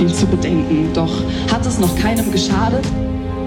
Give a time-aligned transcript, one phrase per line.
[0.00, 1.12] viel zu bedenken, doch
[1.52, 2.84] hat es noch keinem geschadet,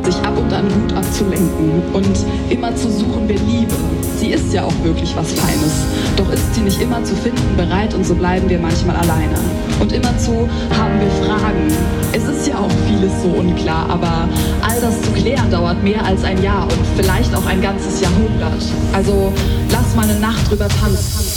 [0.04, 2.16] sich ab und an gut abzulenken und
[2.52, 3.74] immer zu suchen, wer Liebe.
[4.20, 5.74] Sie ist ja auch wirklich was Feines,
[6.16, 9.34] doch ist sie nicht immer zu finden bereit und so bleiben wir manchmal alleine.
[9.80, 10.48] Und immerzu
[10.78, 11.74] haben wir Fragen.
[12.12, 14.30] Es ist ja auch vieles so unklar, aber
[14.62, 18.64] all das zu klären dauert mehr als ein Jahr und vielleicht auch ein ganzes Jahrhundert.
[18.94, 19.34] Also
[19.72, 21.34] lass mal eine Nacht drüber tanzen.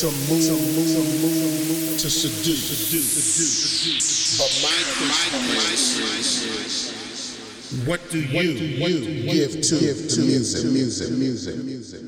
[0.00, 0.48] To move,
[1.20, 4.38] move, to seduce, seduce.
[4.40, 6.88] But my question is,
[7.84, 12.02] what do you, what do you give to, give to music, music, music, music,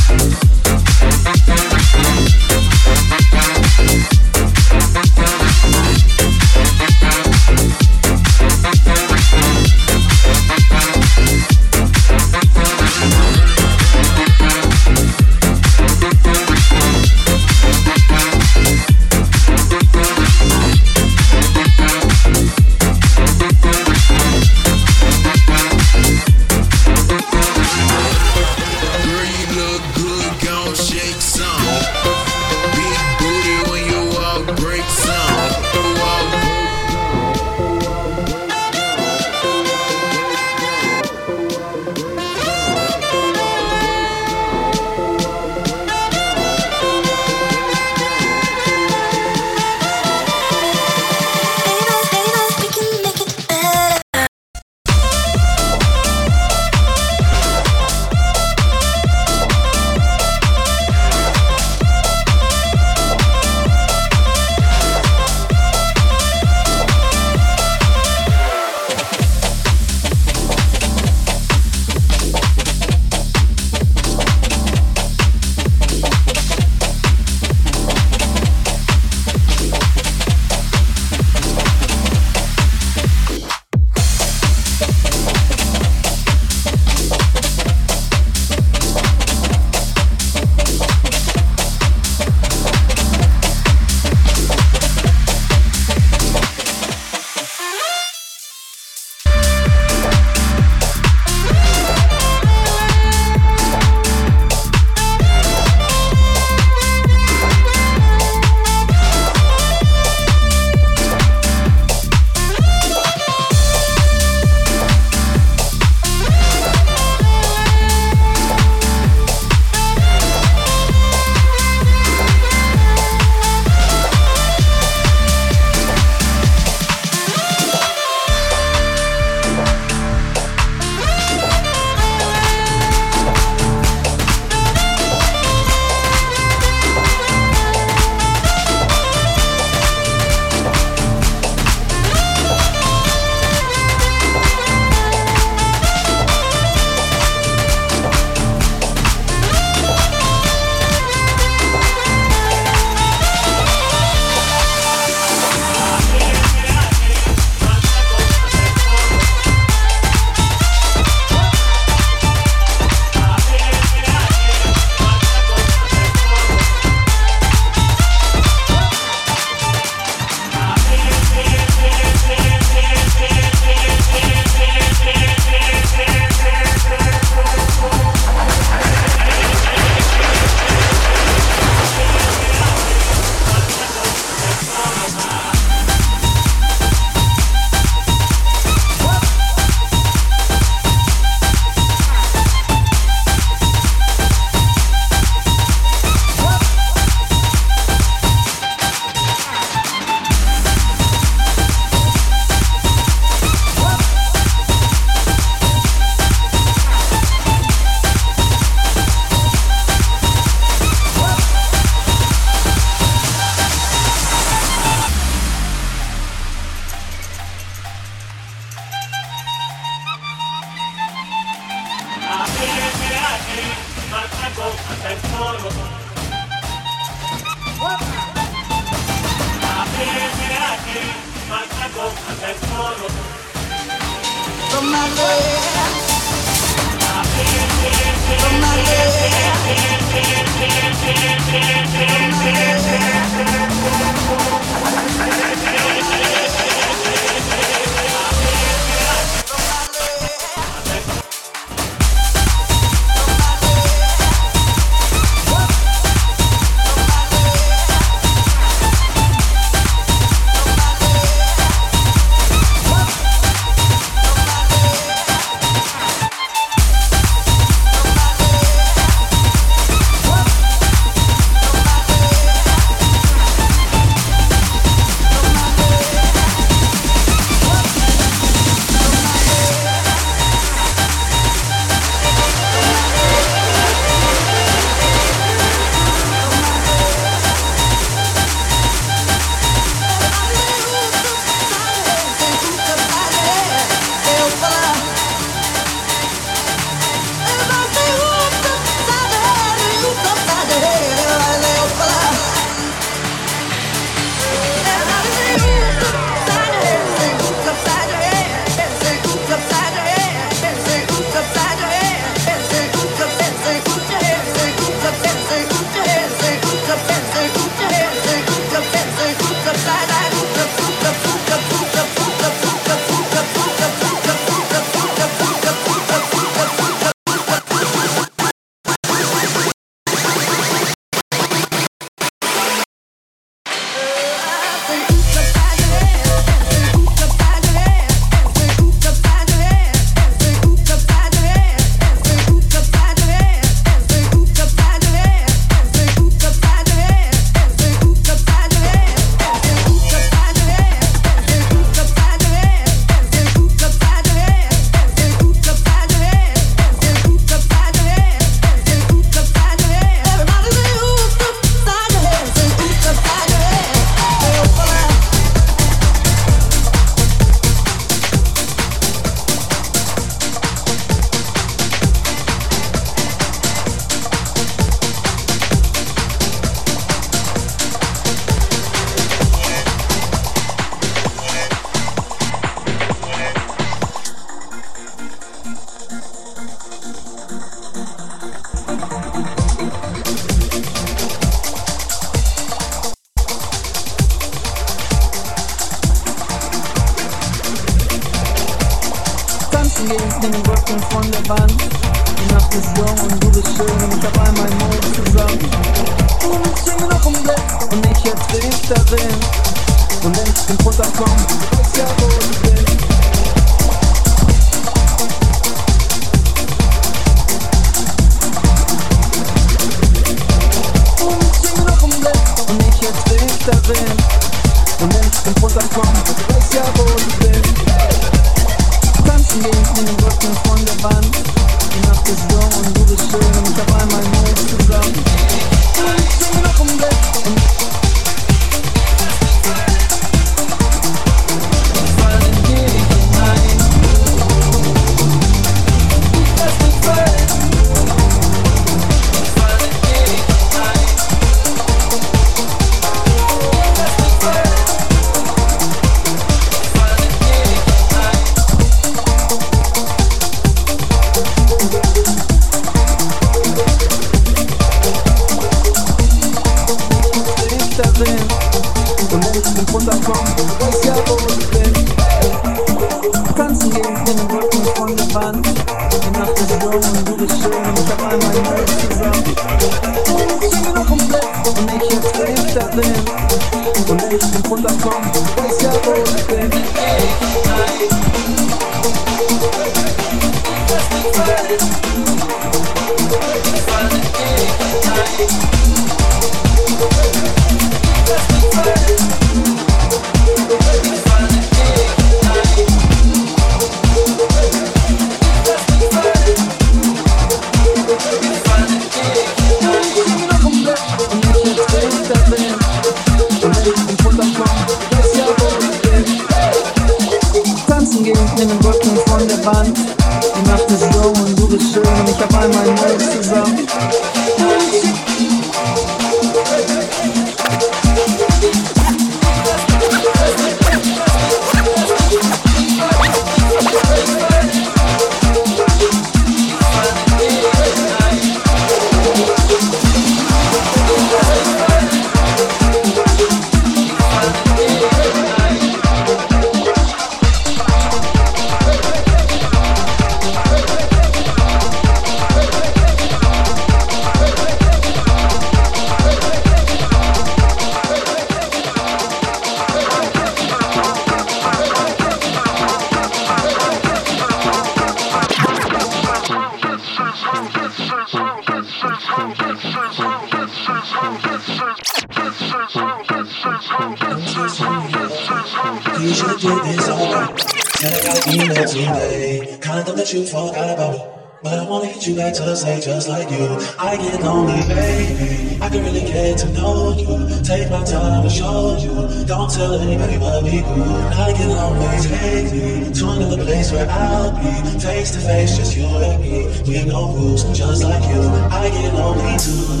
[583.00, 583.78] just like you.
[583.98, 585.78] I get lonely, baby.
[585.80, 587.62] I can really get to know you.
[587.62, 589.44] Take my time to show you.
[589.46, 591.32] Don't tell anybody but me, good.
[591.32, 595.96] I get lonely, take me to another place where I'll be face to face, just
[595.96, 596.66] you and me.
[596.86, 598.42] We no rules, just like you.
[598.70, 600.00] I get lonely too.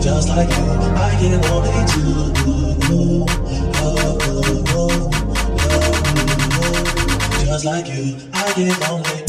[0.00, 0.64] Just like you,
[0.96, 2.32] I get lonely too
[7.52, 9.21] was like you, I get lonely.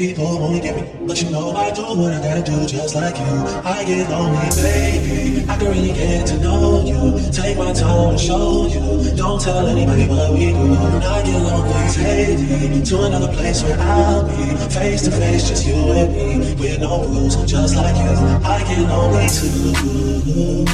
[0.00, 3.18] people won't get me, but you know I do what I gotta do just like
[3.18, 3.32] you.
[3.68, 5.44] I get lonely, baby.
[5.46, 7.30] I can really get to know you.
[7.30, 9.14] Take my time and show you.
[9.14, 10.72] Don't tell anybody what we do.
[10.72, 12.82] And I get lonely, baby.
[12.82, 17.04] to another place where I'll be face to face, just you and me, with no
[17.04, 18.16] rules, just like you.
[18.54, 20.64] I get lonely too.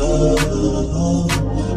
[0.00, 0.36] Oh,
[1.02, 1.26] oh,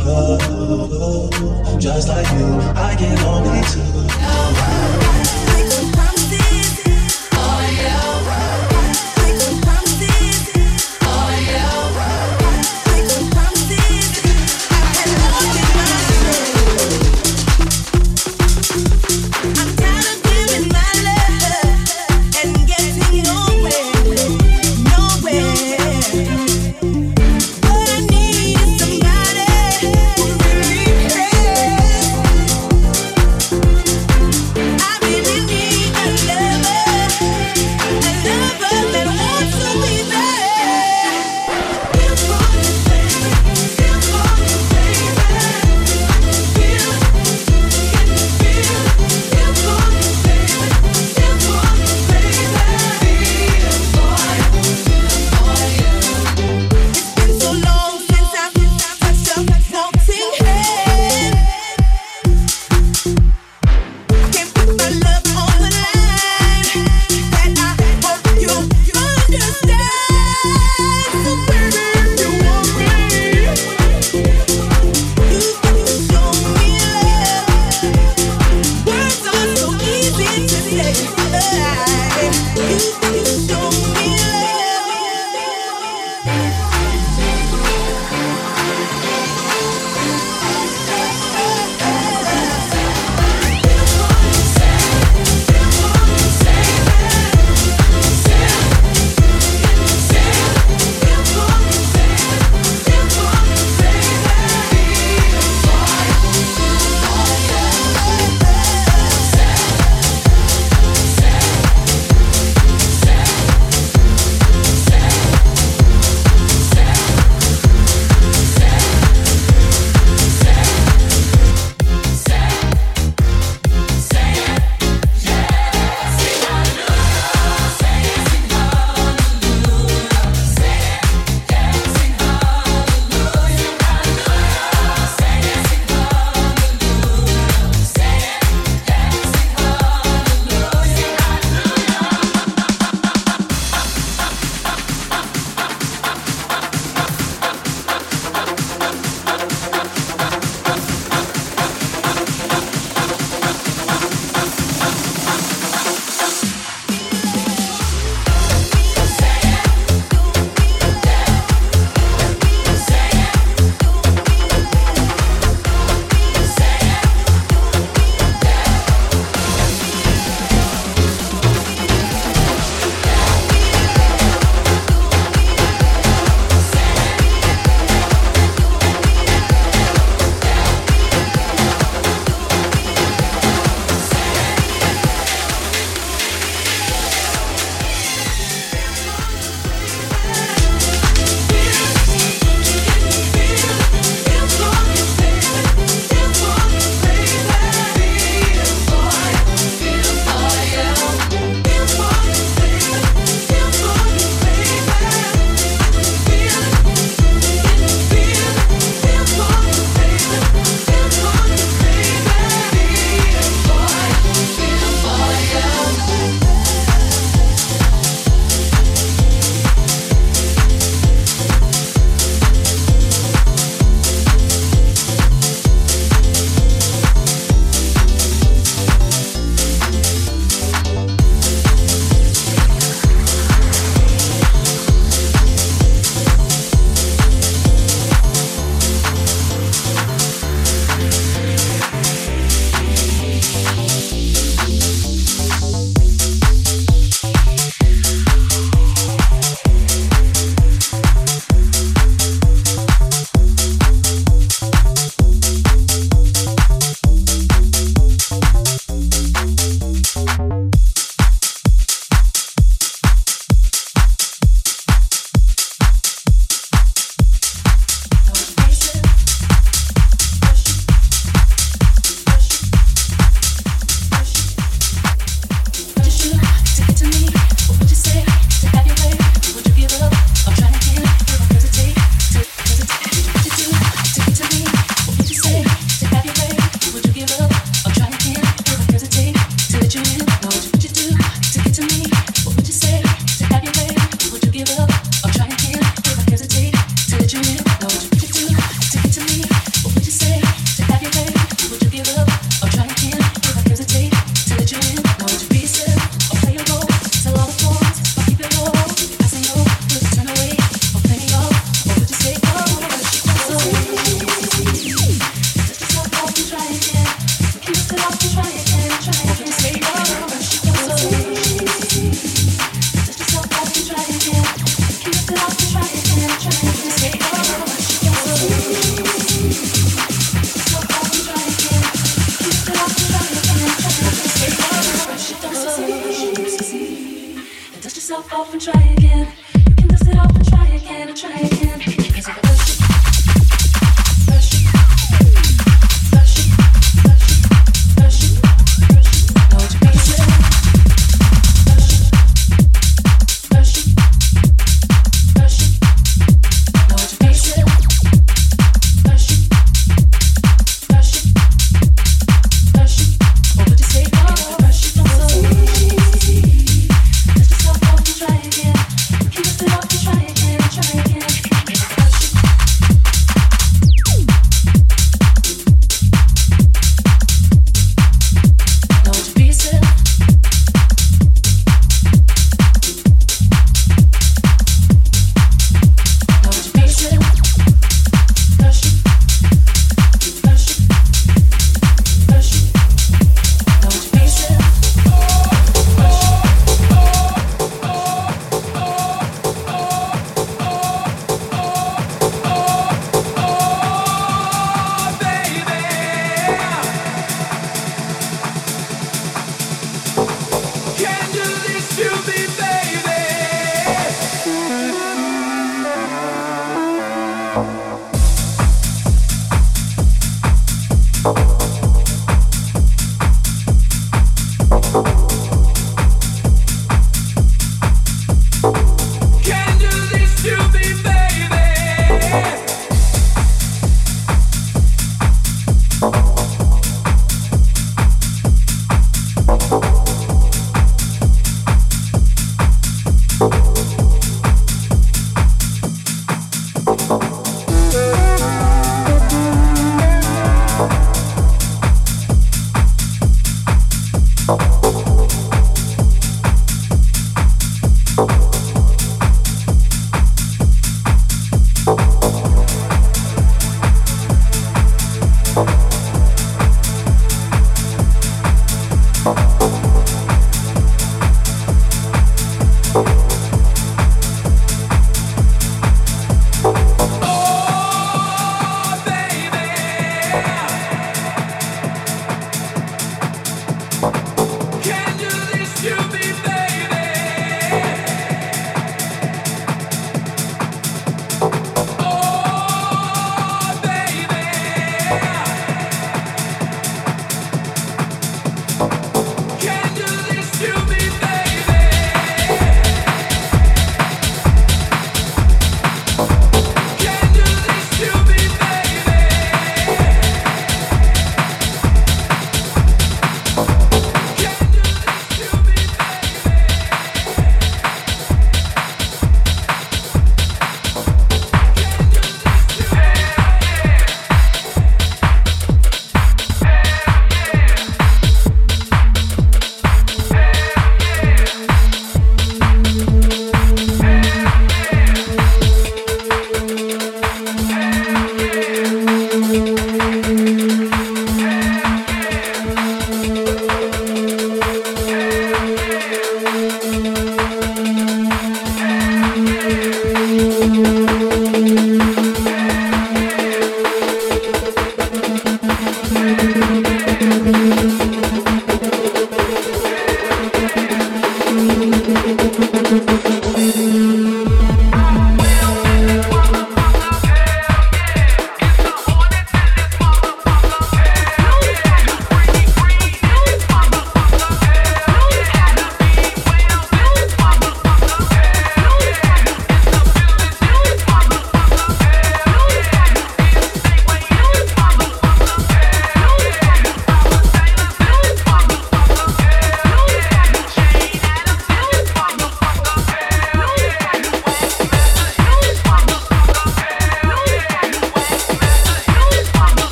[0.00, 3.95] oh, just like you, I get lonely too.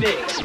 [0.00, 0.38] mix.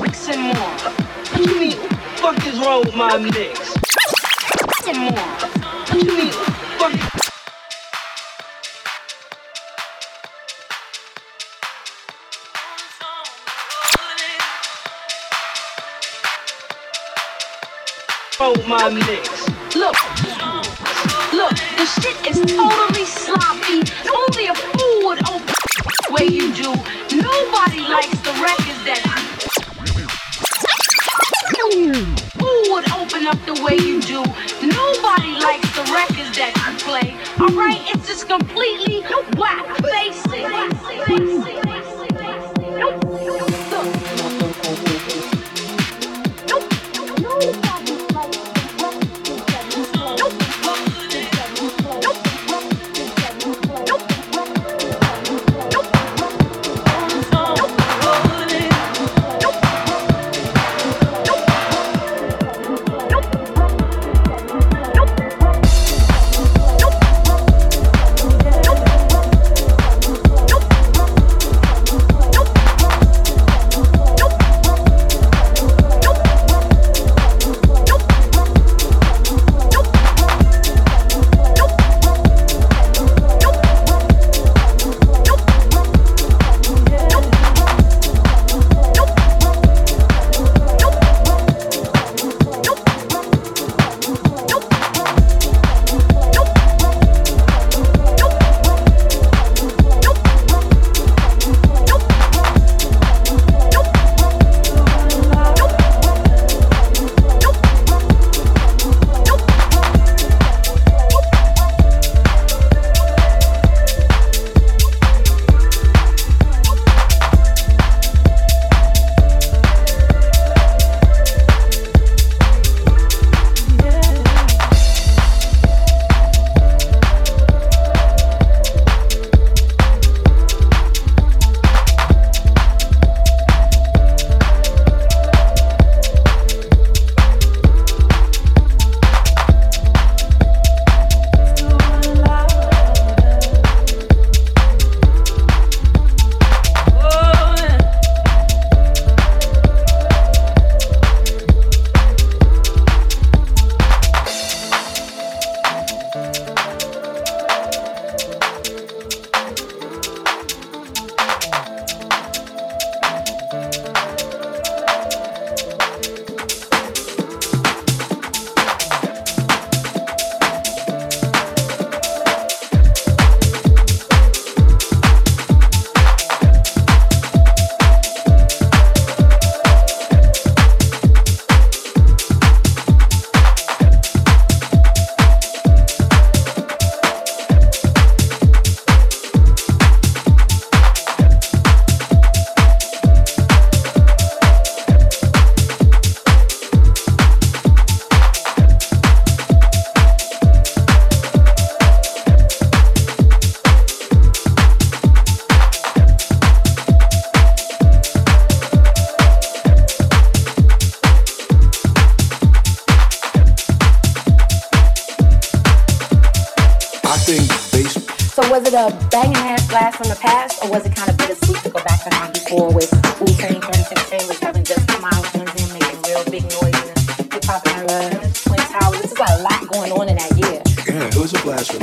[0.00, 0.54] Mix and more.
[0.54, 1.76] What you mean?
[2.16, 3.74] Fuck is wrong with my mix?
[4.86, 5.12] And more.
[5.12, 6.32] What you mean?
[6.32, 7.20] Fuck.
[18.70, 19.48] my mix.
[19.74, 19.96] Look,
[21.32, 22.89] look, the shit is total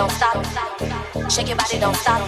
[0.00, 1.30] don't stop.
[1.30, 2.26] Shake your body, don't stop.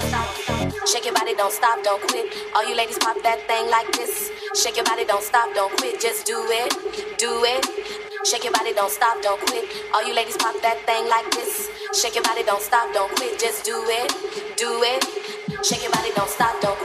[0.86, 2.26] Shake your body, don't stop, don't quit.
[2.55, 4.31] All you ladies pop that thing like this.
[4.60, 5.99] Shake your body, don't stop, don't quit.
[5.99, 6.70] Just do it,
[7.17, 7.65] do it.
[8.26, 9.65] Shake your body, don't stop, don't quit.
[9.94, 11.70] All you ladies pop that thing like this.
[11.99, 13.41] Shake your body, don't stop, don't quit.
[13.41, 14.12] Just do it,
[14.59, 15.65] do it.
[15.65, 16.82] Shake your body, don't stop, don't quit.